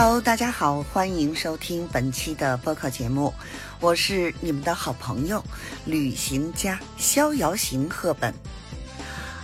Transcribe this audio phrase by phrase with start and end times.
[0.00, 3.34] Hello，大家好，欢迎收听本期的播客节目，
[3.80, 5.42] 我是你们的好朋友
[5.86, 8.32] 旅行家逍遥行赫本。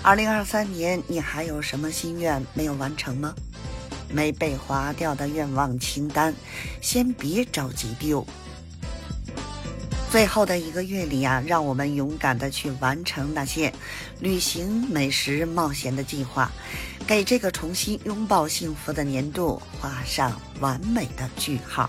[0.00, 3.34] 二零二三年，你还有什么心愿没有完成吗？
[4.08, 6.32] 没被划掉的愿望清单，
[6.80, 8.24] 先别着急丢。
[10.12, 13.72] 最后的一个月里啊，让我们勇敢的去完成那些
[14.20, 16.48] 旅行、美食、冒险的计划。
[17.06, 21.88] 给这个重新拥抱幸福的年度画上完美的句号。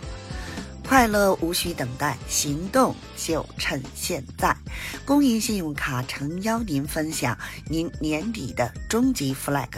[0.87, 4.55] 快乐无需等待，行动就趁现在。
[5.03, 7.35] 公银信用卡诚邀您分享
[7.67, 9.69] 您年底的终极 flag，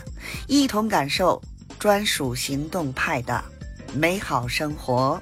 [0.48, 1.42] 一同感受
[1.80, 3.42] 专属行动派的
[3.94, 5.22] 美好生活。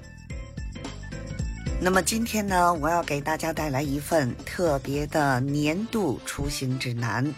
[1.80, 7.32] 那么今天呢，我要给大家带来一份特别的年度出行指南。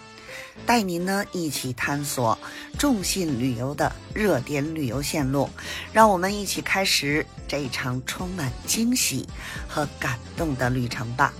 [0.65, 2.37] 带您呢一起探索
[2.77, 5.49] 众信旅游的热点旅游线路，
[5.93, 9.27] 让我们一起开始这一场充满惊喜
[9.67, 11.33] 和感动的旅程吧。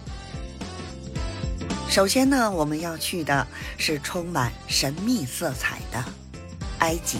[1.90, 6.04] 首先呢，我们要去的是充满神秘色彩的
[6.80, 7.18] 埃及，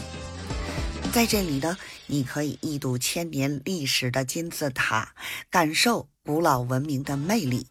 [1.12, 5.14] 在这里呢，你可以一睹千年历史的金字塔，
[5.50, 7.66] 感受古老文明的魅力。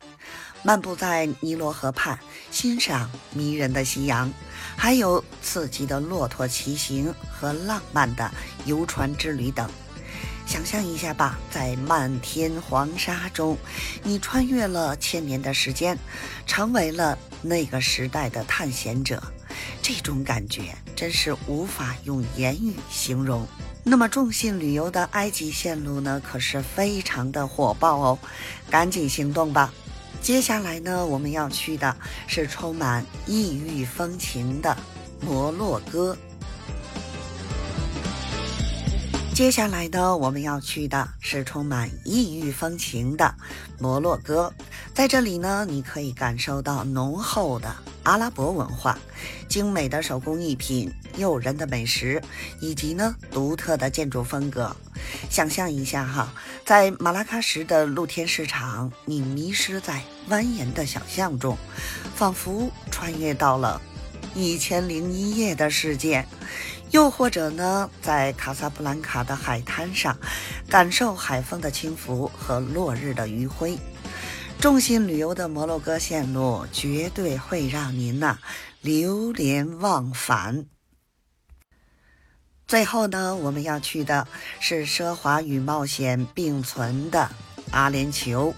[0.67, 2.19] 漫步在尼罗河畔，
[2.50, 4.28] 欣赏迷人的夕阳，
[4.77, 8.28] 还有刺激的骆驼骑行和浪漫的
[8.64, 9.70] 游船之旅等。
[10.45, 13.56] 想象一下吧，在漫天黄沙中，
[14.03, 15.97] 你穿越了千年的时间，
[16.48, 19.23] 成为了那个时代的探险者。
[19.80, 23.47] 这种感觉真是无法用言语形容。
[23.84, 28.19] 那么，众信旅游的埃及线路呢，可是非常的火爆哦，
[28.69, 29.73] 赶紧行动吧！
[30.27, 31.96] 接下来呢，我们要去的
[32.27, 34.77] 是充满异域风情的
[35.20, 36.16] 摩洛哥。
[39.33, 43.33] 接下来呢，我们要去的是充满异域风情的
[43.78, 44.52] 摩洛哥。
[44.92, 47.72] 在这里呢，你可以感受到浓厚的
[48.06, 48.96] 阿拉伯文化、
[49.48, 52.22] 精美的手工艺品、诱人的美食，
[52.61, 54.74] 以及呢独特的建筑风格。
[55.28, 56.33] 想象一下哈，
[56.64, 61.58] 在马拉喀什的露天市场，你迷失在蜿蜒的小巷中，
[62.14, 63.83] 仿佛穿越到了
[64.36, 66.24] 一千零一夜的世界。
[66.92, 70.16] 又或者呢，在卡萨布兰卡的海滩上，
[70.70, 73.77] 感受海风的轻拂和落日的余晖。
[74.58, 78.39] 众信旅游的摩洛哥线路绝对会让您呐
[78.80, 80.67] 流连忘返。
[82.66, 84.27] 最后呢，我们要去的
[84.58, 87.30] 是奢华与冒险并存的
[87.70, 88.55] 阿联酋。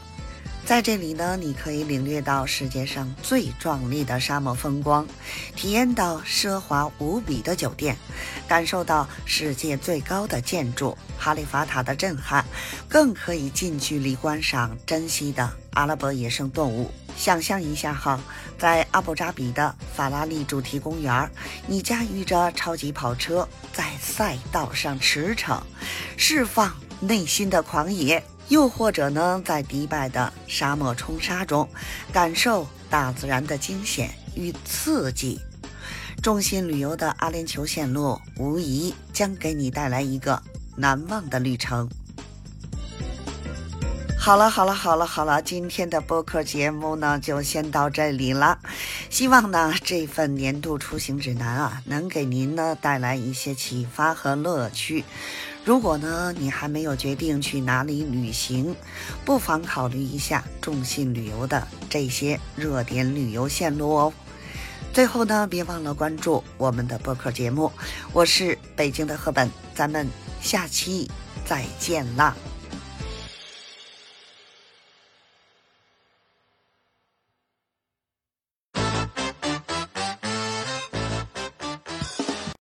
[0.68, 5.06] 在这里呢，你可以领略到世界上最壮丽的沙漠风光，
[5.56, 7.96] 体验到奢华无比的酒店，
[8.46, 12.44] 感受到世界最高的建筑哈利法塔的震撼，
[12.86, 16.90] 更可以近距离观赏珍稀的阿拉伯野生动物。
[17.16, 18.20] 想象一下哈，
[18.58, 21.30] 在阿布扎比的法拉利主题公园，
[21.66, 25.62] 你驾驭着超级跑车在赛道上驰骋，
[26.18, 28.22] 释放内心的狂野。
[28.48, 31.68] 又或者呢，在迪拜的沙漠冲沙中，
[32.12, 35.38] 感受大自然的惊险与刺激。
[36.22, 40.42] 众心旅游的阿联酋线路，无疑将给你带来一个
[40.76, 41.88] 难忘的旅程。
[44.20, 48.58] 好了，好了，好了，好了，今天的播客节目呢，就先到这里了。
[49.08, 55.02] 希望呢，这份年度出行指南啊，能给您呢带来一些启发和乐趣。
[55.64, 58.76] 如果呢，你还没有决定去哪里旅行，
[59.24, 64.12] 不妨考虑一下众信旅游的这些热点旅游线路哦。
[64.92, 67.72] 最后呢，别忘了关注我们的播客节目，
[68.12, 70.06] 我是北京的赫本，咱们
[70.42, 71.10] 下期
[71.46, 72.36] 再见啦。